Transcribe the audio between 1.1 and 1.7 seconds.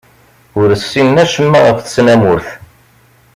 acemma